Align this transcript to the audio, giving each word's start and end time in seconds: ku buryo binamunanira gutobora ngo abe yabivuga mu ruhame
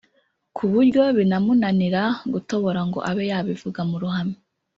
ku 0.55 0.63
buryo 0.71 1.01
binamunanira 1.17 2.03
gutobora 2.33 2.79
ngo 2.87 2.99
abe 3.09 3.23
yabivuga 3.31 3.79
mu 3.89 3.95
ruhame 4.01 4.35